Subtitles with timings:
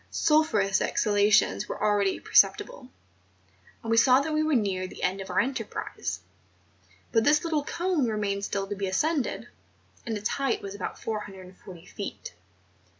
[0.09, 2.89] Sulphureous ex¬ halations were already perceptible;
[3.83, 6.21] and we saw that we were near the end of our enterprise;
[7.11, 9.47] but this little cone remained still to be ascended,
[10.03, 12.33] and its height was about 440 feet.